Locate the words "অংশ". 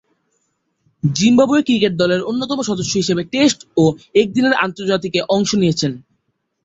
5.35-5.49